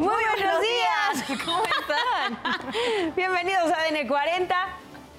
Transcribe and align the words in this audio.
Muy, 0.00 0.14
buenos, 0.34 0.60
días. 0.62 1.38
¿Cómo 1.44 1.62
están? 1.62 3.14
Bienvenidos 3.14 3.70
a 3.70 3.82
ADN 3.82 4.08
40. 4.08 4.56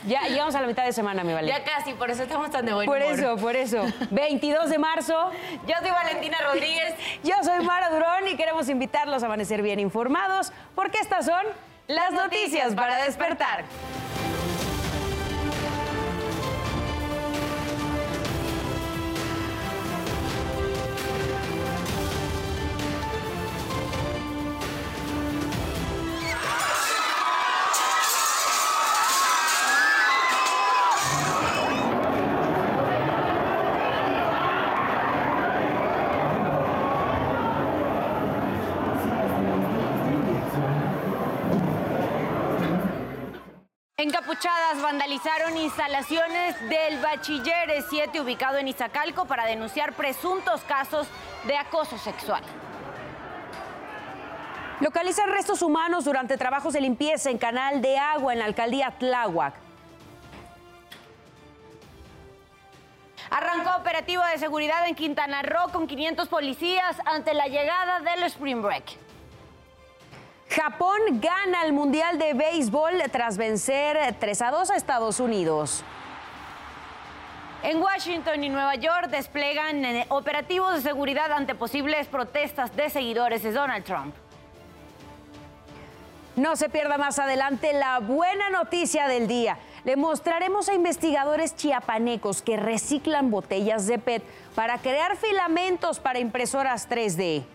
Ya 0.07 0.21
llegamos 0.23 0.55
a 0.55 0.61
la 0.61 0.65
mitad 0.65 0.85
de 0.85 0.91
semana, 0.91 1.23
mi 1.23 1.33
Vale. 1.33 1.47
Ya 1.49 1.63
casi, 1.63 1.93
por 1.93 2.09
eso 2.09 2.23
estamos 2.23 2.49
tan 2.49 2.65
de 2.65 2.73
buen 2.73 2.87
Por 2.87 2.97
humor. 2.97 3.11
eso, 3.11 3.37
por 3.37 3.55
eso. 3.55 3.85
22 4.09 4.71
de 4.71 4.79
marzo. 4.79 5.29
Yo 5.67 5.75
soy 5.79 5.91
Valentina 5.91 6.39
Rodríguez. 6.47 6.95
Yo 7.23 7.35
soy 7.43 7.63
Mara 7.63 7.91
Durón 7.91 8.27
y 8.27 8.35
queremos 8.35 8.69
invitarlos 8.69 9.21
a 9.21 9.27
amanecer 9.27 9.61
bien 9.61 9.79
informados 9.79 10.51
porque 10.73 10.97
estas 10.97 11.27
son 11.27 11.45
las 11.85 12.11
noticias 12.13 12.73
para 12.73 13.03
despertar. 13.03 13.65
Vandalizaron 45.11 45.57
instalaciones 45.57 46.69
del 46.69 47.01
Bachiller 47.01 47.83
7 47.89 48.21
ubicado 48.21 48.57
en 48.57 48.69
Izacalco 48.69 49.25
para 49.25 49.45
denunciar 49.45 49.91
presuntos 49.93 50.61
casos 50.61 51.05
de 51.45 51.57
acoso 51.57 51.97
sexual. 51.97 52.41
Localizan 54.79 55.29
restos 55.29 55.61
humanos 55.61 56.05
durante 56.05 56.37
trabajos 56.37 56.73
de 56.73 56.79
limpieza 56.79 57.29
en 57.29 57.37
canal 57.37 57.81
de 57.81 57.97
agua 57.97 58.31
en 58.31 58.39
la 58.39 58.45
alcaldía 58.45 58.91
Tláhuac. 58.97 59.53
Arrancó 63.31 63.81
operativo 63.81 64.23
de 64.31 64.37
seguridad 64.37 64.87
en 64.87 64.95
Quintana 64.95 65.41
Roo 65.41 65.73
con 65.73 65.87
500 65.87 66.29
policías 66.29 66.95
ante 67.05 67.33
la 67.33 67.47
llegada 67.47 67.99
del 67.99 68.23
Spring 68.23 68.61
Break. 68.61 69.10
Japón 70.51 70.99
gana 71.21 71.63
el 71.63 71.71
Mundial 71.71 72.19
de 72.19 72.33
Béisbol 72.33 73.01
tras 73.09 73.37
vencer 73.37 73.97
3 74.19 74.41
a 74.41 74.51
2 74.51 74.71
a 74.71 74.75
Estados 74.75 75.21
Unidos. 75.21 75.81
En 77.63 77.81
Washington 77.81 78.43
y 78.43 78.49
Nueva 78.49 78.75
York 78.75 79.07
desplegan 79.09 79.85
eh, 79.85 80.05
operativos 80.09 80.75
de 80.75 80.81
seguridad 80.81 81.31
ante 81.31 81.55
posibles 81.55 82.07
protestas 82.07 82.75
de 82.75 82.89
seguidores 82.89 83.43
de 83.43 83.53
Donald 83.53 83.85
Trump. 83.85 84.13
No 86.35 86.57
se 86.57 86.67
pierda 86.67 86.97
más 86.97 87.17
adelante 87.17 87.71
la 87.71 87.99
buena 87.99 88.49
noticia 88.49 89.07
del 89.07 89.29
día. 89.29 89.57
Le 89.85 89.95
mostraremos 89.95 90.67
a 90.67 90.73
investigadores 90.73 91.55
chiapanecos 91.55 92.41
que 92.41 92.57
reciclan 92.57 93.31
botellas 93.31 93.87
de 93.87 93.99
PET 93.99 94.23
para 94.53 94.79
crear 94.79 95.15
filamentos 95.15 96.01
para 96.01 96.19
impresoras 96.19 96.89
3D. 96.89 97.45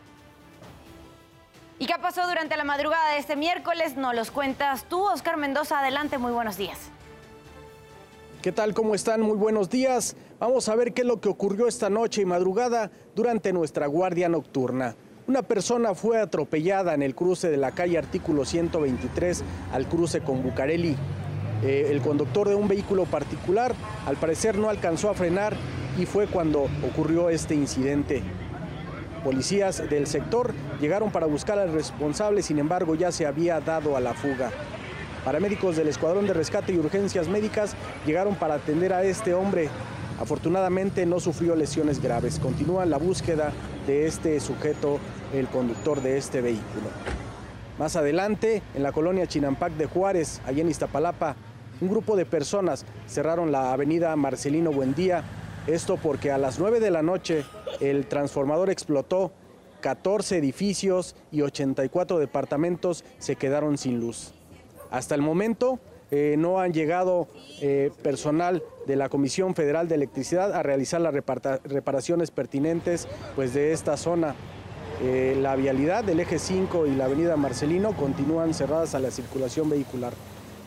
¿Y 1.79 1.85
qué 1.85 1.95
pasó 2.01 2.27
durante 2.27 2.57
la 2.57 2.65
madrugada 2.65 3.13
de 3.13 3.19
este 3.19 3.37
miércoles? 3.37 3.97
Nos 3.97 4.15
los 4.15 4.31
cuentas 4.31 4.85
tú, 4.85 5.03
Oscar 5.03 5.37
Mendoza. 5.37 5.81
Adelante, 5.81 6.17
muy 6.17 6.33
buenos 6.33 6.57
días. 6.57 6.79
¿Qué 8.41 8.51
tal? 8.51 8.73
¿Cómo 8.73 8.95
están? 8.95 9.21
Muy 9.21 9.37
buenos 9.37 9.69
días. 9.69 10.17
Vamos 10.39 10.71
a 10.71 10.75
ver 10.75 10.95
qué 10.95 11.03
es 11.03 11.07
lo 11.07 11.21
que 11.21 11.29
ocurrió 11.29 11.69
esta 11.69 11.91
noche 11.91 12.23
y 12.23 12.25
madrugada 12.25 12.91
durante 13.15 13.53
nuestra 13.53 13.87
guardia 13.89 14.31
nocturna. 14.31 14.97
Una 15.27 15.43
persona 15.43 15.95
fue 15.95 16.19
atropellada 16.19 16.95
en 16.95 17.03
el 17.03 17.15
cruce 17.15 17.51
de 17.51 17.59
la 17.59 17.73
calle 17.73 17.99
Artículo 17.99 18.47
123 18.47 19.43
al 19.73 19.87
cruce 19.87 20.21
con 20.21 20.43
Bucareli. 20.43 20.97
Eh, 21.63 21.89
el 21.91 22.01
conductor 22.01 22.49
de 22.49 22.55
un 22.55 22.69
vehículo 22.69 23.05
particular 23.05 23.75
al 24.07 24.17
parecer 24.17 24.57
no 24.57 24.71
alcanzó 24.71 25.11
a 25.11 25.15
frenar 25.15 25.55
y 25.99 26.07
fue 26.07 26.27
cuando 26.27 26.69
ocurrió 26.89 27.29
este 27.29 27.55
incidente. 27.55 28.23
Policías 29.27 29.83
del 29.91 30.07
sector 30.07 30.55
llegaron 30.81 31.11
para 31.11 31.27
buscar 31.27 31.59
al 31.59 31.73
responsable, 31.73 32.43
sin 32.43 32.61
embargo 32.61 32.95
ya 32.95 33.11
se 33.11 33.27
había 33.27 33.59
dado 33.59 33.97
a 33.97 34.01
la 34.01 34.15
fuga. 34.15 34.53
Paramédicos 35.25 35.75
del 35.75 35.89
Escuadrón 35.89 36.29
de 36.29 36.33
Rescate 36.33 36.73
y 36.73 36.79
Urgencias 36.79 37.27
Médicas 37.27 37.75
llegaron 38.07 38.37
para 38.37 38.55
atender 38.55 38.93
a 38.93 39.03
este 39.03 39.35
hombre. 39.35 39.69
Afortunadamente 40.21 41.07
no 41.07 41.19
sufrió 41.19 41.57
lesiones 41.57 42.01
graves. 42.01 42.39
Continúa 42.39 42.87
la 42.87 42.99
búsqueda 42.99 43.51
de 43.89 44.07
este 44.07 44.39
sujeto, 44.39 45.01
el 45.35 45.49
conductor 45.49 46.01
de 46.03 46.19
este 46.19 46.41
vehículo. 46.41 46.87
Más 47.81 47.97
adelante, 47.97 48.63
en 48.77 48.85
la 48.85 48.93
colonia 48.93 49.27
Chinampac 49.27 49.73
de 49.73 49.87
Juárez, 49.87 50.41
allá 50.47 50.63
en 50.63 50.71
Iztapalapa, 50.71 51.35
un 51.81 51.89
grupo 51.89 52.15
de 52.15 52.27
personas 52.27 52.85
cerraron 53.09 53.51
la 53.51 53.73
avenida 53.73 54.15
Marcelino 54.15 54.71
Buendía. 54.71 55.25
Esto 55.67 55.97
porque 55.97 56.31
a 56.31 56.39
las 56.39 56.59
9 56.59 56.79
de 56.79 56.91
la 56.91 57.03
noche 57.03 57.45
el 57.81 58.07
transformador 58.07 58.71
explotó, 58.71 59.33
14 59.81 60.39
edificios 60.39 61.17
y 61.31 61.43
84 61.43 62.19
departamentos 62.19 63.05
se 63.19 63.37
quedaron 63.37 63.77
sin 63.79 64.01
luz. 64.01 64.33
Hasta 64.91 65.15
el 65.15 65.23
momento 65.23 65.81
eh, 66.11 66.37
no 66.39 66.61
han 66.61 66.73
llegado 66.73 67.29
eh, 67.61 67.91
personal 68.03 68.63
de 68.87 68.97
la 68.97 69.09
Comisión 69.09 69.55
Federal 69.55 69.89
de 69.89 69.97
Electricidad 69.97 70.53
a 70.55 70.63
realizar 70.63 71.01
las 71.01 71.13
reparaciones 71.13 72.31
pertinentes 72.31 73.09
pues, 73.35 73.55
de 73.55 73.73
esta 73.73 73.97
zona. 73.97 74.35
Eh, 75.03 75.37
la 75.41 75.57
vialidad 75.57 76.05
del 76.05 76.21
eje 76.21 76.39
5 76.39 76.87
y 76.87 76.95
la 76.95 77.07
avenida 77.07 77.37
Marcelino 77.37 77.95
continúan 77.97 78.55
cerradas 78.55 78.95
a 78.95 79.01
la 79.01 79.11
circulación 79.11 79.69
vehicular. 79.69 80.13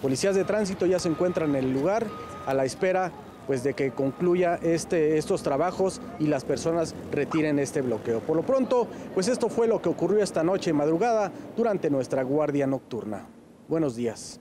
Policías 0.02 0.36
de 0.36 0.44
tránsito 0.44 0.86
ya 0.86 1.00
se 1.00 1.10
encuentran 1.10 1.52
en 1.52 1.64
el 1.64 1.74
lugar 1.74 2.06
a 2.46 2.54
la 2.54 2.66
espera 2.66 3.12
pues, 3.50 3.64
de 3.64 3.74
que 3.74 3.90
concluya 3.90 4.60
este, 4.62 5.18
estos 5.18 5.42
trabajos 5.42 6.02
y 6.20 6.28
las 6.28 6.46
personas 6.46 6.94
retiren 7.12 7.58
este 7.58 7.82
bloqueo. 7.82 8.20
Por 8.20 8.36
lo 8.36 8.44
pronto, 8.44 8.88
pues 9.16 9.28
esto 9.28 9.50
fue 9.50 9.68
lo 9.68 9.82
que 9.82 9.90
ocurrió 9.90 10.22
esta 10.22 10.44
noche 10.44 10.72
madrugada 10.72 11.32
durante 11.58 11.90
nuestra 11.90 12.22
guardia 12.22 12.68
nocturna. 12.68 13.26
Buenos 13.68 13.96
días. 13.96 14.40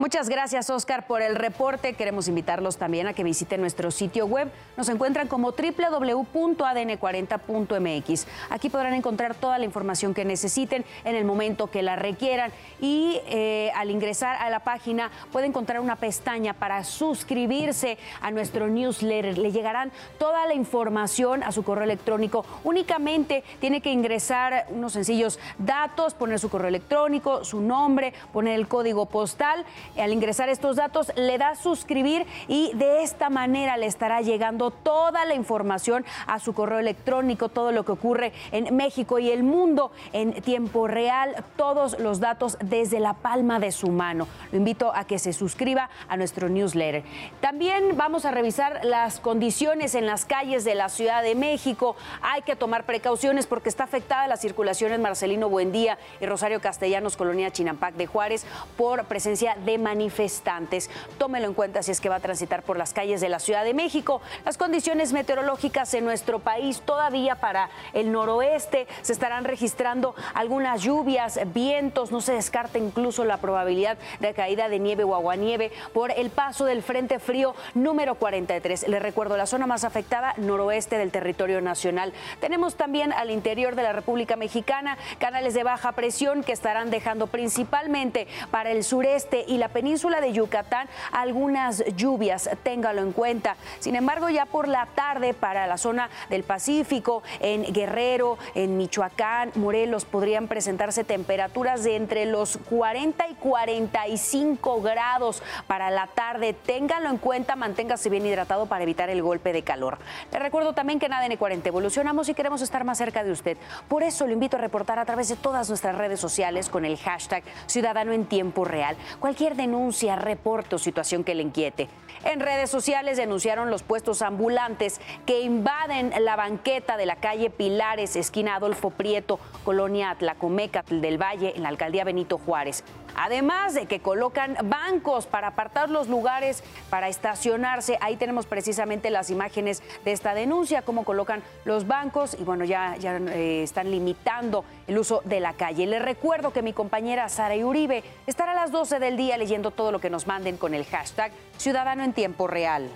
Muchas 0.00 0.28
gracias, 0.28 0.70
Oscar, 0.70 1.08
por 1.08 1.22
el 1.22 1.34
reporte. 1.34 1.94
Queremos 1.94 2.28
invitarlos 2.28 2.76
también 2.76 3.08
a 3.08 3.14
que 3.14 3.24
visiten 3.24 3.60
nuestro 3.60 3.90
sitio 3.90 4.26
web. 4.26 4.48
Nos 4.76 4.88
encuentran 4.88 5.26
como 5.26 5.50
www.adn40.mx. 5.50 8.26
Aquí 8.48 8.70
podrán 8.70 8.94
encontrar 8.94 9.34
toda 9.34 9.58
la 9.58 9.64
información 9.64 10.14
que 10.14 10.24
necesiten 10.24 10.84
en 11.02 11.16
el 11.16 11.24
momento 11.24 11.66
que 11.66 11.82
la 11.82 11.96
requieran. 11.96 12.52
Y 12.80 13.20
eh, 13.26 13.72
al 13.74 13.90
ingresar 13.90 14.36
a 14.36 14.48
la 14.50 14.60
página 14.60 15.10
puede 15.32 15.48
encontrar 15.48 15.80
una 15.80 15.96
pestaña 15.96 16.54
para 16.54 16.84
suscribirse 16.84 17.98
a 18.20 18.30
nuestro 18.30 18.68
newsletter. 18.68 19.36
Le 19.36 19.50
llegarán 19.50 19.90
toda 20.16 20.46
la 20.46 20.54
información 20.54 21.42
a 21.42 21.50
su 21.50 21.64
correo 21.64 21.82
electrónico. 21.82 22.44
Únicamente 22.62 23.42
tiene 23.58 23.80
que 23.80 23.90
ingresar 23.90 24.66
unos 24.68 24.92
sencillos 24.92 25.40
datos, 25.58 26.14
poner 26.14 26.38
su 26.38 26.50
correo 26.50 26.68
electrónico, 26.68 27.44
su 27.44 27.60
nombre, 27.60 28.14
poner 28.32 28.54
el 28.54 28.68
código 28.68 29.06
postal. 29.06 29.66
Al 29.98 30.12
ingresar 30.12 30.48
estos 30.48 30.76
datos 30.76 31.12
le 31.16 31.38
da 31.38 31.54
suscribir 31.54 32.26
y 32.46 32.72
de 32.74 33.02
esta 33.02 33.30
manera 33.30 33.76
le 33.76 33.86
estará 33.86 34.20
llegando 34.20 34.70
toda 34.70 35.24
la 35.24 35.34
información 35.34 36.04
a 36.26 36.38
su 36.38 36.54
correo 36.54 36.78
electrónico, 36.78 37.48
todo 37.48 37.72
lo 37.72 37.84
que 37.84 37.92
ocurre 37.92 38.32
en 38.52 38.74
México 38.76 39.18
y 39.18 39.30
el 39.30 39.42
mundo 39.42 39.90
en 40.12 40.32
tiempo 40.42 40.86
real, 40.86 41.44
todos 41.56 41.98
los 41.98 42.20
datos 42.20 42.56
desde 42.60 43.00
la 43.00 43.14
palma 43.14 43.58
de 43.58 43.72
su 43.72 43.88
mano. 43.88 44.28
Lo 44.52 44.58
invito 44.58 44.92
a 44.94 45.04
que 45.04 45.18
se 45.18 45.32
suscriba 45.32 45.90
a 46.08 46.16
nuestro 46.16 46.48
newsletter. 46.48 47.02
También 47.40 47.96
vamos 47.96 48.24
a 48.24 48.30
revisar 48.30 48.84
las 48.84 49.20
condiciones 49.20 49.94
en 49.94 50.06
las 50.06 50.24
calles 50.24 50.64
de 50.64 50.74
la 50.74 50.88
Ciudad 50.88 51.22
de 51.22 51.34
México. 51.34 51.96
Hay 52.22 52.42
que 52.42 52.56
tomar 52.56 52.84
precauciones 52.84 53.46
porque 53.46 53.68
está 53.68 53.84
afectada 53.84 54.26
la 54.26 54.36
circulación 54.36 54.92
en 54.92 55.02
Marcelino 55.02 55.48
Buendía 55.48 55.98
y 56.20 56.26
Rosario 56.26 56.60
Castellanos, 56.60 57.16
Colonia 57.16 57.50
Chinampac 57.50 57.94
de 57.94 58.06
Juárez, 58.06 58.46
por 58.76 59.04
presencia 59.04 59.56
de 59.64 59.78
manifestantes. 59.88 60.90
Tómelo 61.16 61.46
en 61.46 61.54
cuenta 61.54 61.82
si 61.82 61.92
es 61.92 62.00
que 62.00 62.10
va 62.10 62.16
a 62.16 62.20
transitar 62.20 62.62
por 62.62 62.76
las 62.76 62.92
calles 62.92 63.22
de 63.22 63.30
la 63.30 63.38
Ciudad 63.38 63.64
de 63.64 63.72
México. 63.72 64.20
Las 64.44 64.58
condiciones 64.58 65.14
meteorológicas 65.14 65.94
en 65.94 66.04
nuestro 66.04 66.40
país 66.40 66.82
todavía 66.82 67.36
para 67.36 67.70
el 67.94 68.12
noroeste 68.12 68.86
se 69.00 69.14
estarán 69.14 69.44
registrando 69.44 70.14
algunas 70.34 70.82
lluvias, 70.82 71.40
vientos, 71.54 72.12
no 72.12 72.20
se 72.20 72.34
descarta 72.34 72.76
incluso 72.76 73.24
la 73.24 73.38
probabilidad 73.38 73.96
de 74.20 74.34
caída 74.34 74.68
de 74.68 74.78
nieve 74.78 75.04
o 75.04 75.14
aguanieve 75.14 75.72
por 75.94 76.10
el 76.10 76.28
paso 76.28 76.66
del 76.66 76.82
Frente 76.82 77.18
Frío 77.18 77.54
número 77.72 78.16
43. 78.16 78.88
Les 78.88 79.02
recuerdo, 79.02 79.38
la 79.38 79.46
zona 79.46 79.66
más 79.66 79.84
afectada, 79.84 80.34
noroeste 80.36 80.98
del 80.98 81.10
territorio 81.10 81.62
nacional. 81.62 82.12
Tenemos 82.40 82.76
también 82.76 83.14
al 83.14 83.30
interior 83.30 83.74
de 83.74 83.84
la 83.84 83.94
República 83.94 84.36
Mexicana 84.36 84.98
canales 85.18 85.54
de 85.54 85.64
baja 85.64 85.92
presión 85.92 86.42
que 86.42 86.52
estarán 86.52 86.90
dejando 86.90 87.26
principalmente 87.26 88.26
para 88.50 88.70
el 88.70 88.84
sureste 88.84 89.46
y 89.48 89.56
la 89.56 89.68
península 89.78 90.20
de 90.20 90.32
Yucatán 90.32 90.88
algunas 91.12 91.84
lluvias, 91.94 92.50
téngalo 92.64 93.00
en 93.00 93.12
cuenta. 93.12 93.54
Sin 93.78 93.94
embargo, 93.94 94.28
ya 94.28 94.44
por 94.44 94.66
la 94.66 94.86
tarde 94.86 95.34
para 95.34 95.68
la 95.68 95.78
zona 95.78 96.10
del 96.30 96.42
Pacífico, 96.42 97.22
en 97.38 97.62
Guerrero, 97.72 98.38
en 98.56 98.76
Michoacán, 98.76 99.52
Morelos, 99.54 100.04
podrían 100.04 100.48
presentarse 100.48 101.04
temperaturas 101.04 101.84
de 101.84 101.94
entre 101.94 102.26
los 102.26 102.58
40 102.68 103.28
y 103.28 103.34
45 103.34 104.82
grados 104.82 105.44
para 105.68 105.90
la 105.90 106.08
tarde. 106.08 106.54
Ténganlo 106.54 107.10
en 107.10 107.18
cuenta, 107.18 107.54
manténgase 107.54 108.10
bien 108.10 108.26
hidratado 108.26 108.66
para 108.66 108.82
evitar 108.82 109.10
el 109.10 109.22
golpe 109.22 109.52
de 109.52 109.62
calor. 109.62 109.98
Le 110.32 110.40
recuerdo 110.40 110.72
también 110.72 110.98
que 110.98 111.06
en 111.06 111.36
40 111.36 111.68
evolucionamos 111.68 112.28
y 112.28 112.34
queremos 112.34 112.62
estar 112.62 112.82
más 112.82 112.98
cerca 112.98 113.22
de 113.22 113.30
usted. 113.30 113.56
Por 113.86 114.02
eso 114.02 114.26
lo 114.26 114.32
invito 114.32 114.56
a 114.56 114.60
reportar 114.60 114.98
a 114.98 115.04
través 115.04 115.28
de 115.28 115.36
todas 115.36 115.68
nuestras 115.68 115.96
redes 115.96 116.18
sociales 116.18 116.68
con 116.68 116.84
el 116.84 116.96
hashtag 116.98 117.44
Ciudadano 117.66 118.12
en 118.12 118.24
Tiempo 118.24 118.64
Real. 118.64 118.96
Cualquier 119.20 119.54
denuncia, 119.58 120.16
reporte 120.16 120.76
o 120.76 120.78
situación 120.78 121.22
que 121.22 121.34
le 121.34 121.42
inquiete. 121.42 121.88
En 122.24 122.40
redes 122.40 122.70
sociales 122.70 123.16
denunciaron 123.16 123.70
los 123.70 123.82
puestos 123.82 124.22
ambulantes 124.22 125.00
que 125.26 125.42
invaden 125.42 126.12
la 126.24 126.34
banqueta 126.36 126.96
de 126.96 127.06
la 127.06 127.16
calle 127.16 127.50
Pilares, 127.50 128.16
esquina 128.16 128.56
Adolfo 128.56 128.90
Prieto, 128.90 129.38
colonia 129.64 130.16
Tlacomécatl 130.18 131.00
del 131.00 131.20
Valle, 131.20 131.52
en 131.54 131.62
la 131.62 131.68
alcaldía 131.68 132.04
Benito 132.04 132.38
Juárez. 132.38 132.82
Además 133.16 133.74
de 133.74 133.86
que 133.86 134.00
colocan 134.00 134.56
bancos 134.64 135.26
para 135.26 135.48
apartar 135.48 135.90
los 135.90 136.08
lugares 136.08 136.62
para 136.90 137.08
estacionarse. 137.08 137.98
Ahí 138.00 138.16
tenemos 138.16 138.46
precisamente 138.46 139.10
las 139.10 139.30
imágenes 139.30 139.82
de 140.04 140.12
esta 140.12 140.34
denuncia, 140.34 140.82
cómo 140.82 141.04
colocan 141.04 141.42
los 141.64 141.86
bancos 141.86 142.36
y 142.38 142.44
bueno, 142.44 142.64
ya, 142.64 142.96
ya 142.96 143.16
eh, 143.16 143.62
están 143.62 143.90
limitando 143.90 144.64
el 144.86 144.98
uso 144.98 145.22
de 145.24 145.40
la 145.40 145.52
calle. 145.54 145.86
Les 145.86 146.02
recuerdo 146.02 146.52
que 146.52 146.62
mi 146.62 146.72
compañera 146.72 147.28
Sara 147.28 147.54
Uribe 147.56 148.04
estará 148.26 148.52
a 148.52 148.54
las 148.54 148.70
12 148.70 148.98
del 148.98 149.16
día 149.16 149.36
leyendo 149.36 149.70
todo 149.70 149.92
lo 149.92 150.00
que 150.00 150.10
nos 150.10 150.26
manden 150.26 150.56
con 150.56 150.74
el 150.74 150.84
hashtag 150.84 151.32
Ciudadano 151.56 152.04
en 152.04 152.12
Tiempo 152.12 152.46
Real. 152.46 152.88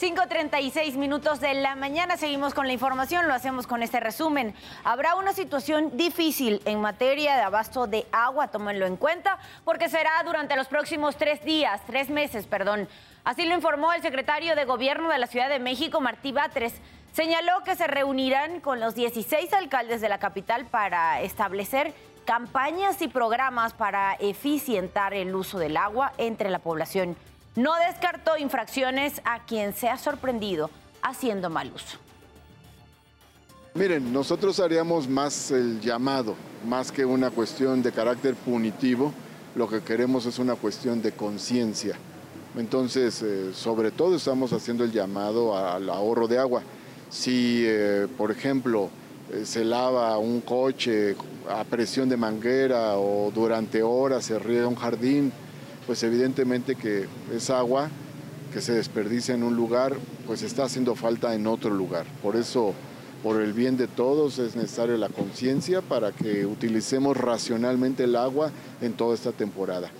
5.36 0.00 0.94
minutos 0.94 1.40
de 1.40 1.54
la 1.54 1.74
mañana, 1.74 2.16
seguimos 2.16 2.54
con 2.54 2.68
la 2.68 2.72
información, 2.72 3.26
lo 3.26 3.34
hacemos 3.34 3.66
con 3.66 3.82
este 3.82 3.98
resumen. 3.98 4.54
Habrá 4.84 5.16
una 5.16 5.32
situación 5.32 5.96
difícil 5.96 6.62
en 6.66 6.80
materia 6.80 7.34
de 7.34 7.42
abasto 7.42 7.88
de 7.88 8.06
agua, 8.12 8.46
tómenlo 8.46 8.86
en 8.86 8.96
cuenta, 8.96 9.38
porque 9.64 9.88
será 9.88 10.22
durante 10.24 10.54
los 10.54 10.68
próximos 10.68 11.16
tres 11.16 11.44
días, 11.44 11.80
tres 11.84 12.10
meses, 12.10 12.46
perdón. 12.46 12.88
Así 13.24 13.44
lo 13.44 13.56
informó 13.56 13.92
el 13.92 14.00
secretario 14.00 14.54
de 14.54 14.66
Gobierno 14.66 15.08
de 15.08 15.18
la 15.18 15.26
Ciudad 15.26 15.48
de 15.48 15.58
México, 15.58 16.00
Martí 16.00 16.30
Batres. 16.30 16.74
Señaló 17.12 17.64
que 17.64 17.74
se 17.74 17.88
reunirán 17.88 18.60
con 18.60 18.78
los 18.78 18.94
16 18.94 19.52
alcaldes 19.52 20.00
de 20.00 20.08
la 20.08 20.18
capital 20.18 20.66
para 20.66 21.20
establecer 21.22 21.92
campañas 22.24 23.02
y 23.02 23.08
programas 23.08 23.72
para 23.72 24.14
eficientar 24.20 25.12
el 25.12 25.34
uso 25.34 25.58
del 25.58 25.76
agua 25.76 26.12
entre 26.18 26.50
la 26.50 26.60
población 26.60 27.16
no 27.58 27.72
descartó 27.88 28.38
infracciones 28.38 29.20
a 29.24 29.44
quien 29.44 29.74
se 29.74 29.88
ha 29.88 29.98
sorprendido 29.98 30.70
haciendo 31.02 31.50
mal 31.50 31.72
uso. 31.74 31.98
Miren, 33.74 34.12
nosotros 34.12 34.60
haríamos 34.60 35.08
más 35.08 35.50
el 35.50 35.80
llamado, 35.80 36.36
más 36.68 36.92
que 36.92 37.04
una 37.04 37.30
cuestión 37.30 37.82
de 37.82 37.90
carácter 37.90 38.36
punitivo, 38.36 39.12
lo 39.56 39.68
que 39.68 39.80
queremos 39.80 40.24
es 40.26 40.38
una 40.38 40.54
cuestión 40.54 41.02
de 41.02 41.10
conciencia. 41.10 41.96
Entonces, 42.56 43.22
eh, 43.22 43.52
sobre 43.52 43.90
todo 43.90 44.14
estamos 44.14 44.52
haciendo 44.52 44.84
el 44.84 44.92
llamado 44.92 45.56
al 45.56 45.90
ahorro 45.90 46.28
de 46.28 46.38
agua. 46.38 46.62
Si, 47.10 47.64
eh, 47.66 48.06
por 48.16 48.30
ejemplo, 48.30 48.88
eh, 49.32 49.44
se 49.44 49.64
lava 49.64 50.16
un 50.18 50.42
coche 50.42 51.16
a 51.50 51.64
presión 51.64 52.08
de 52.08 52.16
manguera 52.16 52.96
o 52.98 53.32
durante 53.32 53.82
horas 53.82 54.26
se 54.26 54.38
riega 54.38 54.68
un 54.68 54.76
jardín, 54.76 55.32
pues 55.88 56.02
evidentemente 56.02 56.76
que 56.76 57.08
esa 57.32 57.58
agua 57.58 57.88
que 58.52 58.60
se 58.60 58.74
desperdicia 58.74 59.34
en 59.34 59.42
un 59.42 59.56
lugar, 59.56 59.94
pues 60.26 60.42
está 60.42 60.64
haciendo 60.64 60.94
falta 60.94 61.34
en 61.34 61.46
otro 61.46 61.70
lugar. 61.70 62.04
Por 62.22 62.36
eso, 62.36 62.74
por 63.22 63.40
el 63.40 63.54
bien 63.54 63.78
de 63.78 63.88
todos, 63.88 64.38
es 64.38 64.54
necesaria 64.54 64.98
la 64.98 65.08
conciencia 65.08 65.80
para 65.80 66.12
que 66.12 66.44
utilicemos 66.44 67.16
racionalmente 67.16 68.04
el 68.04 68.16
agua 68.16 68.50
en 68.82 68.92
toda 68.92 69.14
esta 69.14 69.32
temporada. 69.32 69.90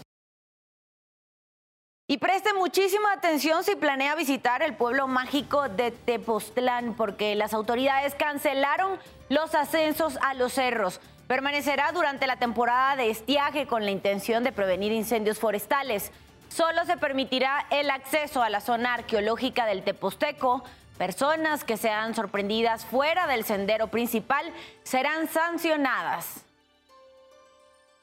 Y 2.07 2.19
preste 2.19 2.53
muchísima 2.53 3.13
atención 3.13 3.65
si 3.65 3.75
planea 3.75 4.15
visitar 4.15 4.61
el 4.61 4.77
pueblo 4.77 5.09
mágico 5.09 5.71
de 5.71 5.91
Tepoztlán, 5.91 6.97
porque 6.99 7.35
las 7.35 7.55
autoridades 7.55 8.15
cancelaron 8.15 8.99
los 9.31 9.55
ascensos 9.55 10.19
a 10.21 10.35
los 10.35 10.53
cerros. 10.53 11.01
Permanecerá 11.29 11.93
durante 11.93 12.27
la 12.27 12.37
temporada 12.37 12.97
de 12.97 13.11
estiaje 13.11 13.67
con 13.67 13.85
la 13.85 13.91
intención 13.91 14.43
de 14.45 14.51
prevenir 14.51 14.93
incendios 14.93 15.39
forestales. 15.39 16.11
Solo 16.49 16.87
se 16.87 16.97
permitirá 16.97 17.67
el 17.71 17.91
acceso 17.91 18.43
a 18.43 18.49
la 18.49 18.63
zona 18.63 18.95
arqueológica 18.95 19.67
del 19.67 19.83
Teposteco. 19.83 20.65
Personas 20.97 21.65
que 21.65 21.77
sean 21.77 22.15
sorprendidas 22.15 22.87
fuera 22.87 23.27
del 23.27 23.45
sendero 23.45 23.89
principal 23.89 24.43
serán 24.85 25.29
sancionadas. 25.29 26.45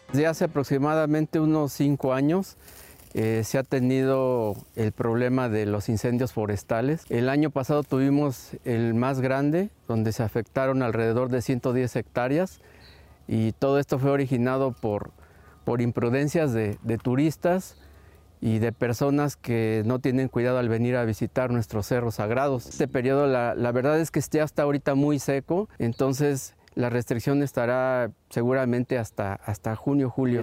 Desde 0.10 0.28
hace 0.28 0.46
aproximadamente 0.46 1.40
unos 1.40 1.74
cinco 1.74 2.14
años 2.14 2.58
eh, 3.16 3.42
se 3.44 3.58
ha 3.58 3.64
tenido 3.64 4.56
el 4.76 4.92
problema 4.92 5.50
de 5.50 5.66
los 5.66 5.90
incendios 5.90 6.32
forestales. 6.32 7.06
El 7.10 7.30
año 7.30 7.50
pasado 7.50 7.82
tuvimos 7.82 8.52
el 8.66 8.94
más 8.94 9.20
grande, 9.20 9.70
donde 9.88 10.12
se 10.12 10.22
afectaron 10.22 10.84
alrededor 10.84 11.30
de 11.30 11.42
110 11.42 11.96
hectáreas 11.96 12.62
y 13.28 13.52
todo 13.54 13.80
esto 13.80 14.00
fue 14.00 14.12
originado 14.12 14.72
por, 14.72 15.12
por 15.64 15.82
imprudencias 15.82 16.54
de, 16.54 16.78
turistas 17.02 17.78
y 18.42 18.60
de 18.60 18.72
personas 18.72 19.36
que 19.36 19.84
no 19.86 20.00
tienen 20.00 20.28
cuidado 20.28 20.60
al 20.60 20.70
venir 20.70 20.96
a 20.96 21.06
visitar 21.06 21.52
nuestros 21.52 21.88
cerros 21.88 22.16
sagrados. 22.16 22.68
Este 22.68 22.88
periodo 22.88 23.28
la, 23.28 23.56
la 23.56 23.72
verdad 23.72 24.00
es 24.00 24.12
que 24.12 24.22
ya 24.22 24.44
está 24.44 24.64
ahorita 24.64 24.96
muy 24.96 25.20
seco, 25.20 25.70
entonces 25.80 26.56
la 26.76 26.90
restricción 26.90 27.42
estará 27.42 28.12
seguramente 28.30 28.98
hasta, 28.98 29.34
hasta 29.34 29.76
junio, 29.76 30.10
julio. 30.10 30.42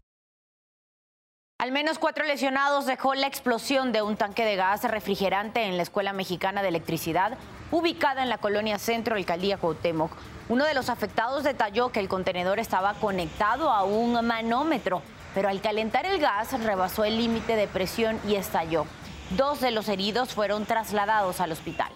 Al 1.62 1.70
menos 1.70 2.00
cuatro 2.00 2.24
lesionados 2.24 2.86
dejó 2.86 3.14
la 3.14 3.28
explosión 3.28 3.92
de 3.92 4.02
un 4.02 4.16
tanque 4.16 4.44
de 4.44 4.56
gas 4.56 4.82
refrigerante 4.82 5.62
en 5.62 5.76
la 5.76 5.84
Escuela 5.84 6.12
Mexicana 6.12 6.60
de 6.60 6.66
Electricidad, 6.66 7.38
ubicada 7.70 8.24
en 8.24 8.28
la 8.28 8.38
colonia 8.38 8.80
Centro, 8.80 9.14
Alcaldía 9.14 9.58
Cuauhtémoc. 9.58 10.10
Uno 10.52 10.66
de 10.66 10.74
los 10.74 10.90
afectados 10.90 11.44
detalló 11.44 11.92
que 11.92 12.00
el 12.00 12.10
contenedor 12.10 12.58
estaba 12.58 12.92
conectado 12.92 13.70
a 13.70 13.84
un 13.84 14.22
manómetro, 14.26 15.00
pero 15.34 15.48
al 15.48 15.62
calentar 15.62 16.04
el 16.04 16.18
gas 16.18 16.52
rebasó 16.62 17.04
el 17.04 17.16
límite 17.16 17.56
de 17.56 17.66
presión 17.66 18.20
y 18.28 18.34
estalló. 18.34 18.84
Dos 19.30 19.62
de 19.62 19.70
los 19.70 19.88
heridos 19.88 20.34
fueron 20.34 20.66
trasladados 20.66 21.40
al 21.40 21.52
hospital. 21.52 21.90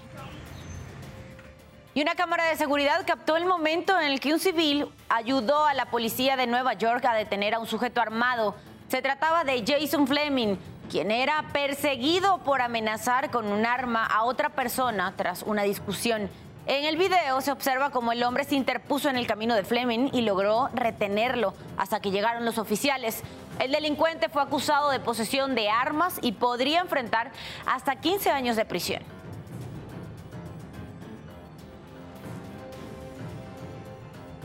Y 1.92 2.00
una 2.00 2.14
cámara 2.14 2.46
de 2.46 2.56
seguridad 2.56 3.04
captó 3.06 3.36
el 3.36 3.44
momento 3.44 4.00
en 4.00 4.06
el 4.06 4.20
que 4.20 4.32
un 4.32 4.40
civil 4.40 4.88
ayudó 5.10 5.66
a 5.66 5.74
la 5.74 5.90
policía 5.90 6.38
de 6.38 6.46
Nueva 6.46 6.72
York 6.72 7.04
a 7.04 7.12
detener 7.12 7.52
a 7.52 7.58
un 7.58 7.66
sujeto 7.66 8.00
armado. 8.00 8.54
Se 8.88 9.02
trataba 9.02 9.44
de 9.44 9.64
Jason 9.66 10.06
Fleming, 10.06 10.56
quien 10.90 11.10
era 11.10 11.44
perseguido 11.52 12.38
por 12.38 12.62
amenazar 12.62 13.30
con 13.30 13.52
un 13.52 13.66
arma 13.66 14.06
a 14.06 14.24
otra 14.24 14.48
persona 14.48 15.12
tras 15.14 15.42
una 15.42 15.64
discusión. 15.64 16.30
En 16.68 16.84
el 16.84 16.96
video 16.96 17.40
se 17.42 17.52
observa 17.52 17.90
cómo 17.90 18.10
el 18.10 18.24
hombre 18.24 18.42
se 18.42 18.56
interpuso 18.56 19.08
en 19.08 19.16
el 19.16 19.28
camino 19.28 19.54
de 19.54 19.62
Fleming 19.62 20.10
y 20.12 20.22
logró 20.22 20.68
retenerlo 20.74 21.54
hasta 21.76 22.00
que 22.00 22.10
llegaron 22.10 22.44
los 22.44 22.58
oficiales. 22.58 23.22
El 23.60 23.70
delincuente 23.70 24.28
fue 24.28 24.42
acusado 24.42 24.90
de 24.90 24.98
posesión 24.98 25.54
de 25.54 25.70
armas 25.70 26.18
y 26.22 26.32
podría 26.32 26.80
enfrentar 26.80 27.30
hasta 27.66 27.94
15 27.94 28.30
años 28.30 28.56
de 28.56 28.64
prisión. 28.64 29.00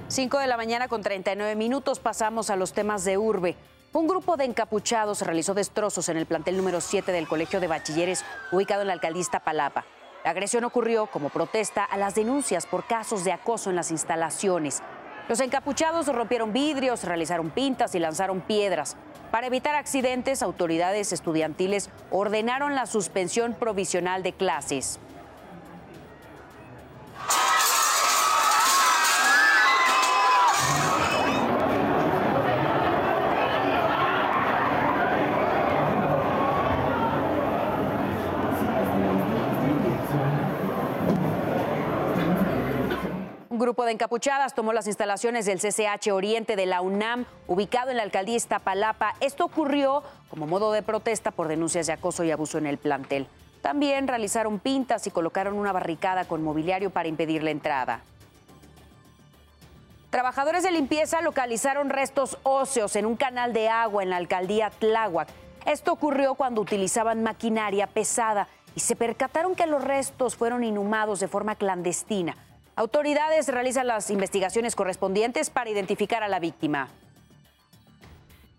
Cinco 0.08 0.38
de 0.38 0.46
la 0.46 0.58
mañana 0.58 0.88
con 0.88 1.01
39 1.01 1.56
minutos 1.56 1.98
pasamos 2.00 2.51
a 2.51 2.56
los 2.56 2.74
temas 2.74 3.04
de 3.04 3.18
urbe. 3.18 3.56
Un 3.94 4.08
grupo 4.08 4.38
de 4.38 4.46
encapuchados 4.46 5.24
realizó 5.24 5.56
destrozos 5.56 6.08
en 6.08 6.18
el 6.18 6.28
plantel 6.28 6.56
número 6.56 6.82
7 6.82 7.12
del 7.12 7.28
Colegio 7.28 7.60
de 7.60 7.68
Bachilleres 7.68 8.24
ubicado 8.51 8.82
en 8.82 8.88
la 8.88 8.94
alcaldista 8.94 9.40
Palapa. 9.40 9.86
La 10.24 10.32
agresión 10.32 10.63
ocurrió 10.63 11.08
como 11.08 11.30
protesta 11.30 11.84
a 11.84 11.98
las 11.98 12.13
denuncias 12.13 12.68
por 12.68 12.86
casos 12.86 13.24
de 13.24 13.32
acoso 13.32 13.72
en 13.72 13.75
las 13.75 13.90
instalaciones. 13.90 14.84
Los 15.28 15.40
encapuchados 15.40 16.08
rompieron 16.08 16.54
vidrios, 16.54 17.04
realizaron 17.04 17.50
pintas 17.50 17.96
y 17.96 18.00
lanzaron 18.00 18.42
piedras. 18.42 18.98
Para 19.32 19.48
evitar 19.48 19.75
accidentes, 19.75 20.44
autoridades 20.44 21.12
estudiantiles 21.12 21.90
ordenaron 22.12 22.75
la 22.75 22.86
suspensión 22.86 23.54
provisional 23.54 24.22
de 24.22 24.34
clases. 24.34 25.00
Grupo 43.62 43.86
de 43.86 43.91
encapuchadas 43.91 44.56
tomó 44.56 44.74
las 44.74 44.88
instalaciones 44.88 45.46
del 45.46 45.60
CCH 45.60 46.12
Oriente 46.12 46.56
de 46.56 46.65
la 46.65 46.82
UNAM, 46.82 47.25
ubicado 47.46 47.91
en 47.91 47.98
la 47.98 48.03
alcaldía 48.03 48.36
Iztapalapa. 48.36 49.13
Esto 49.20 49.46
ocurrió 49.46 50.01
como 50.32 50.48
modo 50.48 50.72
de 50.72 50.82
protesta 50.82 51.30
por 51.30 51.48
denuncias 51.48 51.86
de 51.86 51.94
acoso 51.94 52.24
y 52.24 52.32
abuso 52.32 52.58
en 52.58 52.65
el 52.65 52.80
plantel. 52.80 53.27
También 53.62 54.08
realizaron 54.08 54.58
pintas 54.58 55.06
y 55.06 55.12
colocaron 55.12 55.53
una 55.53 55.72
barricada 55.72 56.25
con 56.25 56.44
mobiliario 56.44 56.89
para 56.89 57.08
impedir 57.08 57.44
la 57.44 57.51
entrada. 57.51 58.01
Trabajadores 60.10 60.63
de 60.63 60.72
limpieza 60.72 61.22
localizaron 61.22 61.91
restos 61.91 62.39
óseos 62.41 62.96
en 62.96 63.06
un 63.06 63.15
canal 63.15 63.53
de 63.53 63.70
agua 63.70 64.01
en 64.01 64.10
la 64.10 64.18
alcaldía 64.18 64.72
Tláhuac. 64.72 65.30
Esto 65.68 65.94
ocurrió 65.94 66.34
cuando 66.34 66.62
utilizaban 66.62 67.22
maquinaria 67.22 67.86
pesada 67.86 68.48
y 68.75 68.80
se 68.80 68.96
percataron 68.96 69.53
que 69.53 69.68
los 69.68 69.84
restos 69.84 70.36
fueron 70.36 70.63
inhumados 70.63 71.20
de 71.20 71.27
forma 71.27 71.56
clandestina. 71.56 72.36
Autoridades 72.75 73.48
realizan 73.48 73.88
las 73.88 74.10
investigaciones 74.10 74.75
correspondientes 74.75 75.50
para 75.50 75.70
identificar 75.70 76.24
a 76.24 76.30
la 76.30 76.40
víctima. 76.40 76.88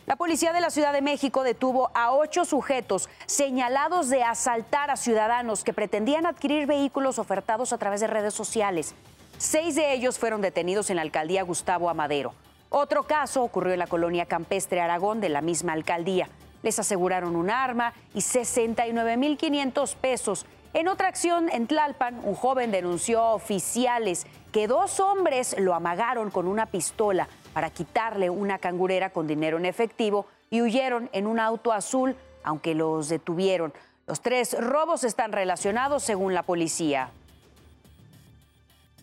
La 0.04 0.16
policía 0.16 0.52
de 0.52 0.61
la 0.61 0.71
Ciudad 0.71 0.92
de 0.92 1.00
México 1.00 1.45
detuvo 1.45 1.90
a 1.95 2.12
ocho 2.12 2.45
sujetos 2.45 3.09
señalados 3.26 4.11
de 4.11 4.23
asaltar 4.23 4.90
a 4.90 4.97
ciudadanos 4.97 5.64
que 5.64 5.73
pretendían 5.73 6.26
adquirir 6.26 6.66
vehículos 6.66 7.19
ofertados 7.19 7.73
a 7.73 7.78
través 7.78 8.00
de 8.00 8.09
redes 8.09 8.35
sociales. 8.35 8.95
Seis 9.38 9.76
de 9.76 9.95
ellos 9.95 10.19
fueron 10.19 10.42
detenidos 10.42 10.90
en 10.90 10.97
la 10.97 11.02
alcaldía 11.02 11.42
Gustavo 11.45 11.88
Amadero. 11.88 12.35
Otro 12.69 13.04
caso 13.04 13.42
ocurrió 13.42 13.73
en 13.73 13.78
la 13.78 13.87
colonia 13.87 14.26
campestre 14.26 14.81
Aragón 14.81 15.21
de 15.21 15.28
la 15.28 15.40
misma 15.40 15.73
alcaldía. 15.73 16.28
Les 16.62 16.78
aseguraron 16.78 17.37
un 17.37 17.50
arma 17.50 17.92
y 18.12 18.19
69.500 18.19 19.97
pesos 19.97 20.47
en 20.75 20.88
otra 20.88 21.09
acción 21.09 21.50
en 21.50 21.67
Tlalpan, 21.67 22.21
un 22.25 22.35
joven 22.35 22.71
denunció 22.71 23.21
a 23.21 23.35
oficiales 23.35 24.26
que 24.52 24.67
dos 24.67 25.00
hombres 25.00 25.55
lo 25.59 25.75
amagaron 25.75 26.31
con 26.31 26.47
una 26.47 26.67
pistola 26.67 27.29
para 27.52 27.69
quitarle 27.69 28.31
una 28.31 28.59
cangurera 28.59 29.11
con 29.11 29.26
dinero 29.26 29.59
en 29.59 29.67
efectivo 29.67 30.26
y 30.49 30.62
huyeron 30.62 31.11
en 31.12 31.26
un 31.26 31.38
auto 31.38 31.73
azul, 31.73 32.17
aunque 32.43 32.75
los 32.75 33.11
detuvieron. 33.11 33.75
Los 34.07 34.23
tres 34.23 34.57
robos 34.59 35.05
están 35.05 35.33
relacionados 35.33 36.02
según 36.02 36.33
la 36.33 36.43
policía. 36.43 37.11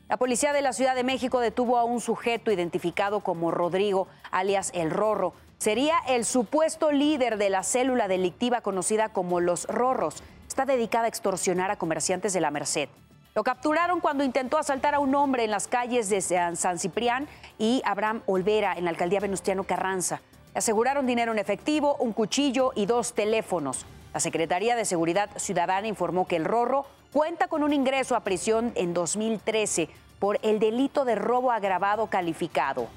La 0.08 0.18
policía 0.18 0.54
de 0.54 0.64
la 0.64 0.74
Ciudad 0.74 0.96
de 0.96 1.04
México 1.04 1.40
detuvo 1.40 1.78
a 1.78 1.84
un 1.84 2.02
sujeto 2.02 2.52
identificado 2.52 3.20
como 3.20 3.52
Rodrigo, 3.52 4.08
alias 4.32 4.72
El 4.74 4.90
Rorro. 4.90 5.34
Sería 5.60 6.00
el 6.08 6.26
supuesto 6.26 6.92
líder 6.92 7.38
de 7.38 7.52
la 7.52 7.62
célula 7.62 8.08
delictiva 8.08 8.62
conocida 8.62 9.10
como 9.10 9.40
Los 9.40 9.66
Rorros 9.68 10.24
está 10.60 10.74
dedicada 10.74 11.06
a 11.06 11.08
extorsionar 11.08 11.72
a 11.72 11.78
comerciantes 11.78 12.34
de 12.34 12.42
la 12.42 12.52
Merced. 12.52 12.90
Lo 13.34 13.46
capturaron 13.46 14.02
cuando 14.02 14.26
intentó 14.26 14.58
asaltar 14.58 14.94
a 14.94 15.00
un 15.00 15.16
hombre 15.16 15.46
en 15.46 15.52
las 15.52 15.70
calles 15.70 16.10
de 16.10 16.20
San 16.20 16.80
Ciprián 16.80 17.30
y 17.58 17.82
Abraham 17.86 18.24
Olvera 18.26 18.74
en 18.74 18.84
la 18.84 18.90
alcaldía 18.90 19.22
Venustiano 19.22 19.64
Carranza. 19.64 20.20
Le 20.54 20.60
aseguraron 20.60 21.08
dinero 21.08 21.32
en 21.32 21.40
efectivo, 21.40 21.96
un 22.02 22.12
cuchillo 22.12 22.74
y 22.76 22.88
dos 22.88 23.14
teléfonos. 23.14 23.86
La 24.14 24.20
Secretaría 24.20 24.76
de 24.76 24.84
Seguridad 24.84 25.30
Ciudadana 25.38 25.88
informó 25.88 26.28
que 26.28 26.36
el 26.36 26.44
Rorro 26.44 26.86
cuenta 27.14 27.48
con 27.48 27.64
un 27.64 27.72
ingreso 27.72 28.18
a 28.18 28.26
prisión 28.26 28.74
en 28.76 28.94
2013 28.94 29.88
por 30.20 30.40
el 30.42 30.60
delito 30.60 31.06
de 31.06 31.16
robo 31.16 31.54
agravado 31.54 32.08
calificado. 32.08 32.90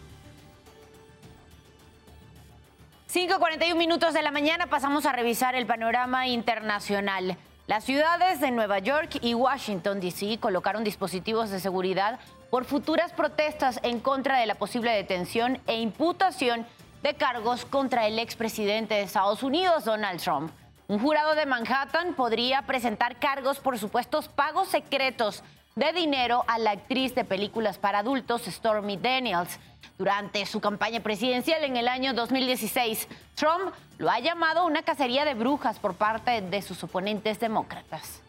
5.41 3.08 3.76
minutos 3.76 4.14
de 4.14 4.22
la 4.22 4.32
mañana 4.32 4.66
pasamos 4.66 5.06
a 5.06 5.12
revisar 5.12 5.54
el 5.54 5.66
panorama 5.66 6.26
internacional. 6.26 7.36
Las 7.68 7.84
ciudades 7.84 8.40
de 8.40 8.50
Nueva 8.50 8.80
York 8.80 9.18
y 9.22 9.34
Washington, 9.34 10.00
D.C. 10.00 10.38
colocaron 10.40 10.82
dispositivos 10.82 11.48
de 11.50 11.60
seguridad 11.60 12.18
por 12.50 12.64
futuras 12.64 13.12
protestas 13.12 13.78
en 13.84 14.00
contra 14.00 14.40
de 14.40 14.46
la 14.46 14.56
posible 14.56 14.90
detención 14.90 15.60
e 15.68 15.80
imputación 15.80 16.66
de 17.04 17.14
cargos 17.14 17.64
contra 17.64 18.08
el 18.08 18.18
expresidente 18.18 18.94
de 18.94 19.02
Estados 19.02 19.44
Unidos, 19.44 19.84
Donald 19.84 20.20
Trump. 20.20 20.50
Un 20.88 20.98
jurado 20.98 21.36
de 21.36 21.46
Manhattan 21.46 22.14
podría 22.14 22.62
presentar 22.62 23.20
cargos 23.20 23.60
por 23.60 23.78
supuestos 23.78 24.28
pagos 24.28 24.66
secretos 24.66 25.44
de 25.74 25.92
dinero 25.92 26.44
a 26.48 26.58
la 26.58 26.72
actriz 26.72 27.14
de 27.14 27.24
películas 27.24 27.78
para 27.78 28.00
adultos 28.00 28.42
Stormy 28.42 28.96
Daniels. 28.96 29.58
Durante 29.98 30.44
su 30.46 30.60
campaña 30.60 31.00
presidencial 31.00 31.64
en 31.64 31.76
el 31.76 31.88
año 31.88 32.12
2016, 32.14 33.08
Trump 33.34 33.72
lo 33.98 34.10
ha 34.10 34.20
llamado 34.20 34.66
una 34.66 34.82
cacería 34.82 35.24
de 35.24 35.34
brujas 35.34 35.78
por 35.78 35.94
parte 35.94 36.40
de 36.40 36.62
sus 36.62 36.82
oponentes 36.82 37.38
demócratas. 37.38 38.20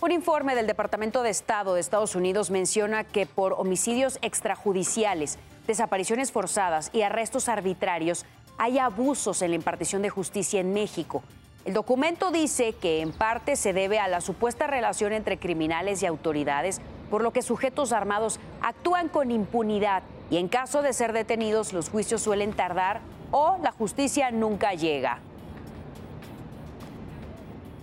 Un 0.00 0.12
informe 0.12 0.54
del 0.54 0.66
Departamento 0.66 1.22
de 1.22 1.30
Estado 1.30 1.74
de 1.74 1.80
Estados 1.80 2.14
Unidos 2.14 2.50
menciona 2.50 3.04
que 3.04 3.26
por 3.26 3.52
homicidios 3.52 4.18
extrajudiciales, 4.22 5.38
desapariciones 5.66 6.32
forzadas 6.32 6.90
y 6.94 7.02
arrestos 7.02 7.48
arbitrarios 7.48 8.24
hay 8.56 8.78
abusos 8.78 9.42
en 9.42 9.50
la 9.50 9.56
impartición 9.56 10.02
de 10.02 10.10
justicia 10.10 10.60
en 10.60 10.72
México. 10.72 11.22
El 11.64 11.74
documento 11.74 12.30
dice 12.30 12.72
que 12.72 13.02
en 13.02 13.12
parte 13.12 13.54
se 13.54 13.72
debe 13.72 13.98
a 13.98 14.08
la 14.08 14.22
supuesta 14.22 14.66
relación 14.66 15.12
entre 15.12 15.38
criminales 15.38 16.02
y 16.02 16.06
autoridades 16.06 16.80
por 17.10 17.22
lo 17.22 17.32
que 17.32 17.42
sujetos 17.42 17.92
armados 17.92 18.40
actúan 18.62 19.08
con 19.08 19.30
impunidad 19.30 20.02
y 20.30 20.38
en 20.38 20.48
caso 20.48 20.80
de 20.80 20.92
ser 20.92 21.12
detenidos 21.12 21.72
los 21.72 21.90
juicios 21.90 22.22
suelen 22.22 22.52
tardar 22.52 23.00
o 23.30 23.58
la 23.62 23.72
justicia 23.72 24.30
nunca 24.30 24.72
llega. 24.74 25.18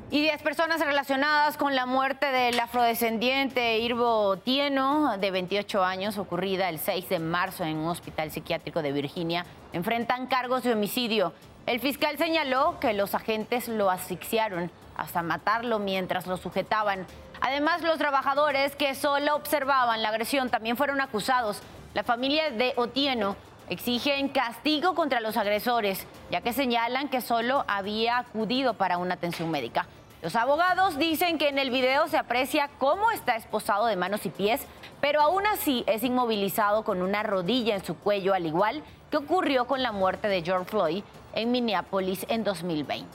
Y 0.10 0.22
10 0.22 0.41
personas 0.41 0.79
relacionadas 0.79 1.57
con 1.57 1.75
la 1.75 1.86
muerte 1.86 2.27
del 2.27 2.57
afrodescendiente 2.57 3.79
Irvo 3.79 4.38
Tieno, 4.38 5.17
de 5.17 5.31
28 5.31 5.84
años, 5.84 6.17
ocurrida 6.17 6.69
el 6.69 6.79
6 6.79 7.10
de 7.10 7.19
marzo 7.19 7.65
en 7.65 7.75
un 7.75 7.89
hospital 7.89 8.31
psiquiátrico 8.31 8.81
de 8.81 8.93
Virginia, 8.93 9.46
enfrentan 9.74 10.27
cargos 10.27 10.63
de 10.63 10.72
homicidio. 10.72 11.34
El 11.67 11.81
fiscal 11.81 12.17
señaló 12.17 12.79
que 12.79 12.93
los 12.93 13.13
agentes 13.13 13.67
lo 13.67 13.89
asfixiaron 13.89 14.71
hasta 14.95 15.21
matarlo 15.21 15.79
mientras 15.79 16.25
lo 16.25 16.38
sujetaban. 16.38 17.05
Además, 17.41 17.81
los 17.81 17.97
trabajadores 17.97 18.77
que 18.77 18.95
solo 18.95 19.36
observaban 19.36 20.01
la 20.01 20.07
agresión 20.07 20.50
también 20.50 20.77
fueron 20.77 21.01
acusados. 21.01 21.62
La 21.93 22.03
familia 22.03 22.51
de 22.51 22.71
Otieno 22.77 23.36
exigen 23.69 24.29
castigo 24.29 24.95
contra 24.95 25.19
los 25.19 25.36
agresores, 25.36 26.07
ya 26.31 26.39
que 26.39 26.53
señalan 26.53 27.09
que 27.09 27.19
solo 27.19 27.65
había 27.67 28.19
acudido 28.19 28.75
para 28.75 28.97
una 28.97 29.15
atención 29.15 29.51
médica. 29.51 29.88
Los 30.21 30.38
abogados 30.38 30.97
dicen 30.97 31.38
que 31.38 31.50
en 31.50 31.59
el 31.59 31.69
video 31.69 32.07
se 32.07 32.17
aprecia 32.17 32.69
cómo 32.77 33.12
está 33.12 33.36
esposado 33.36 33.88
de 33.88 33.97
manos 33.97 34.25
y 34.25 34.29
pies, 34.29 34.65
pero 35.01 35.19
aún 35.19 35.45
así 35.45 35.83
es 35.86 36.01
inmovilizado 36.03 36.86
con 36.86 37.01
una 37.01 37.24
rodilla 37.24 37.75
en 37.75 37.83
su 37.83 37.97
cuello, 37.97 38.33
al 38.33 38.45
igual 38.45 38.83
que 39.11 39.17
ocurrió 39.17 39.65
con 39.65 39.81
la 39.81 39.91
muerte 39.91 40.27
de 40.27 40.41
George 40.41 40.69
Floyd 40.69 41.03
en 41.33 41.51
Minneapolis 41.51 42.25
en 42.29 42.43
2020. 42.43 43.07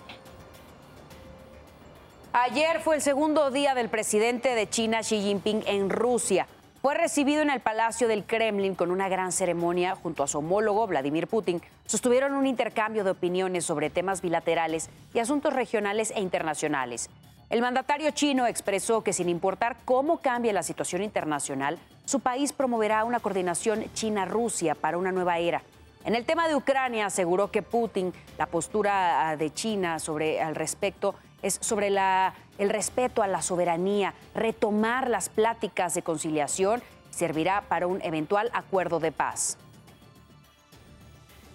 Ayer 2.34 2.80
fue 2.80 2.96
el 2.96 3.02
segundo 3.02 3.50
día 3.50 3.74
del 3.74 3.90
presidente 3.90 4.54
de 4.54 4.68
China, 4.68 5.00
Xi 5.00 5.20
Jinping, 5.20 5.64
en 5.66 5.90
Rusia. 5.90 6.46
Fue 6.80 6.94
recibido 6.94 7.42
en 7.42 7.50
el 7.50 7.60
Palacio 7.60 8.08
del 8.08 8.24
Kremlin 8.24 8.74
con 8.74 8.90
una 8.90 9.08
gran 9.08 9.32
ceremonia 9.32 9.94
junto 9.94 10.22
a 10.22 10.26
su 10.26 10.38
homólogo 10.38 10.86
Vladimir 10.86 11.26
Putin. 11.26 11.60
Sostuvieron 11.84 12.32
un 12.32 12.46
intercambio 12.46 13.04
de 13.04 13.10
opiniones 13.10 13.66
sobre 13.66 13.90
temas 13.90 14.22
bilaterales 14.22 14.88
y 15.12 15.18
asuntos 15.18 15.52
regionales 15.52 16.10
e 16.16 16.20
internacionales. 16.20 17.10
El 17.50 17.60
mandatario 17.60 18.10
chino 18.12 18.46
expresó 18.46 19.04
que 19.04 19.12
sin 19.12 19.28
importar 19.28 19.76
cómo 19.84 20.16
cambie 20.22 20.54
la 20.54 20.62
situación 20.62 21.02
internacional, 21.02 21.78
su 22.06 22.20
país 22.20 22.54
promoverá 22.54 23.04
una 23.04 23.20
coordinación 23.20 23.84
China-Rusia 23.92 24.74
para 24.74 24.96
una 24.96 25.12
nueva 25.12 25.38
era. 25.38 25.62
En 26.04 26.16
el 26.16 26.24
tema 26.24 26.48
de 26.48 26.56
Ucrania 26.56 27.06
aseguró 27.06 27.50
que 27.50 27.62
Putin, 27.62 28.12
la 28.36 28.46
postura 28.46 29.28
ah, 29.28 29.36
de 29.36 29.52
China 29.52 29.98
sobre 29.98 30.40
al 30.40 30.54
respecto 30.54 31.14
es 31.42 31.58
sobre 31.60 31.88
el 32.58 32.70
respeto 32.70 33.22
a 33.22 33.26
la 33.26 33.42
soberanía, 33.42 34.14
retomar 34.34 35.08
las 35.08 35.28
pláticas 35.28 35.94
de 35.94 36.02
conciliación 36.02 36.82
servirá 37.10 37.62
para 37.62 37.86
un 37.86 38.00
eventual 38.02 38.50
acuerdo 38.52 39.00
de 39.00 39.12
paz. 39.12 39.58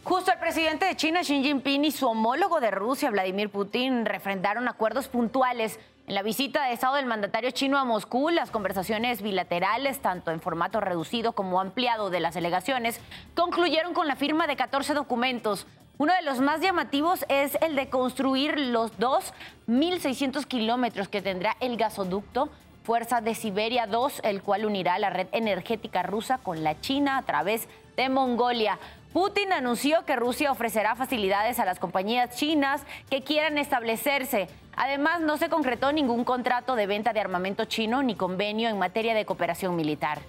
Justo 0.03 0.31
el 0.31 0.39
presidente 0.39 0.85
de 0.85 0.95
China, 0.95 1.21
Xi 1.21 1.43
Jinping, 1.43 1.83
y 1.83 1.91
su 1.91 2.07
homólogo 2.07 2.61
de 2.61 2.71
Rusia, 2.71 3.09
Vladimir 3.09 3.49
Putin, 3.49 4.05
refrendaron 4.05 4.69
acuerdos 4.69 5.09
puntuales 5.09 5.79
en 6.07 6.15
la 6.15 6.23
visita 6.23 6.63
de 6.63 6.73
Estado 6.73 6.95
del 6.95 7.05
mandatario 7.05 7.51
chino 7.51 7.77
a 7.77 7.83
Moscú. 7.83 8.29
Las 8.29 8.49
conversaciones 8.49 9.21
bilaterales, 9.21 9.99
tanto 9.99 10.31
en 10.31 10.39
formato 10.39 10.79
reducido 10.79 11.33
como 11.33 11.59
ampliado 11.59 12.09
de 12.09 12.21
las 12.21 12.33
delegaciones, 12.33 13.01
concluyeron 13.35 13.93
con 13.93 14.07
la 14.07 14.15
firma 14.15 14.47
de 14.47 14.55
14 14.55 14.93
documentos 14.93 15.67
uno 15.99 16.13
de 16.13 16.21
los 16.21 16.41
más 16.41 16.61
llamativos 16.61 17.25
es 17.27 17.57
el 17.59 17.75
de 17.75 17.89
construir 17.89 18.59
los 18.59 18.95
2.600 18.99 20.45
kilómetros 20.45 21.09
que 21.09 21.23
tendrá 21.23 21.57
el 21.59 21.75
gasoducto 21.75 22.49
Fuerza 22.83 23.19
de 23.19 23.33
Siberia 23.33 23.87
2, 23.87 24.21
el 24.23 24.43
cual 24.43 24.65
unirá 24.65 24.99
la 24.99 25.09
red 25.09 25.27
energética 25.31 26.03
rusa 26.03 26.37
con 26.37 26.63
la 26.63 26.79
China 26.81 27.17
a 27.17 27.23
través 27.23 27.67
de 27.97 28.09
Mongolia. 28.09 28.77
Putin 29.17 29.51
anunció 29.51 30.05
que 30.05 30.15
Rusia 30.15 30.51
ofrecerá 30.51 30.93
facilidades 30.95 31.57
a 31.57 31.65
las 31.65 31.79
compañías 31.79 32.35
chinas 32.35 32.83
que 33.09 33.23
quieran 33.23 33.57
establecerse. 33.57 34.47
Además, 34.75 35.21
no 35.21 35.37
se 35.37 35.49
concretó 35.49 35.91
ningún 35.91 36.23
contrato 36.23 36.75
de 36.75 36.85
venta 36.85 37.13
de 37.13 37.19
armamento 37.19 37.65
chino 37.65 38.03
ni 38.03 38.13
convenio 38.13 38.69
en 38.69 38.77
materia 38.77 39.15
de 39.15 39.25
cooperación 39.25 39.75
militar. 39.75 40.19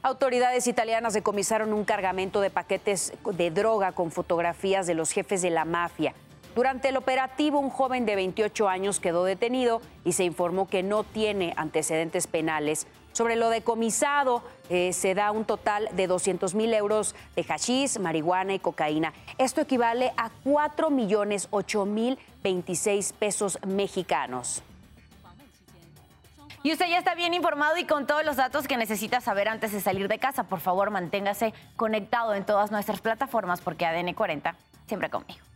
Autoridades 0.00 0.66
italianas 0.66 1.12
decomisaron 1.12 1.74
un 1.74 1.84
cargamento 1.84 2.40
de 2.40 2.48
paquetes 2.48 3.12
de 3.22 3.50
droga 3.50 3.92
con 3.92 4.10
fotografías 4.10 4.86
de 4.86 4.94
los 4.94 5.10
jefes 5.10 5.42
de 5.42 5.50
la 5.50 5.66
mafia. 5.66 6.14
Durante 6.54 6.88
el 6.88 6.96
operativo, 6.96 7.58
un 7.58 7.68
joven 7.68 8.06
de 8.06 8.16
28 8.16 8.66
años 8.66 8.98
quedó 8.98 9.24
detenido 9.24 9.82
y 10.06 10.12
se 10.12 10.24
informó 10.24 10.68
que 10.68 10.82
no 10.82 11.04
tiene 11.04 11.52
antecedentes 11.58 12.26
penales. 12.26 12.86
Sobre 13.12 13.36
lo 13.36 13.50
decomisado, 13.50 14.42
eh, 14.70 14.92
se 14.92 15.14
da 15.14 15.32
un 15.32 15.44
total 15.44 15.88
de 15.92 16.06
200 16.06 16.54
mil 16.54 16.72
euros 16.72 17.14
de 17.36 17.44
hashish, 17.44 17.98
marihuana 17.98 18.54
y 18.54 18.58
cocaína. 18.58 19.12
Esto 19.36 19.60
equivale 19.60 20.12
a 20.16 20.30
4 20.44 20.90
millones 20.90 21.48
8 21.50 21.84
mil 21.84 22.18
26 22.42 23.12
pesos 23.12 23.58
mexicanos. 23.66 24.62
Y 26.62 26.72
usted 26.72 26.88
ya 26.88 26.98
está 26.98 27.14
bien 27.14 27.32
informado 27.32 27.76
y 27.78 27.84
con 27.84 28.06
todos 28.06 28.24
los 28.24 28.36
datos 28.36 28.68
que 28.68 28.76
necesita 28.76 29.20
saber 29.20 29.48
antes 29.48 29.72
de 29.72 29.80
salir 29.80 30.08
de 30.08 30.18
casa. 30.18 30.44
Por 30.44 30.60
favor, 30.60 30.90
manténgase 30.90 31.54
conectado 31.76 32.34
en 32.34 32.44
todas 32.44 32.70
nuestras 32.70 33.00
plataformas 33.00 33.60
porque 33.62 33.86
ADN 33.86 34.12
40 34.12 34.54
siempre 34.86 35.08
conmigo. 35.08 35.49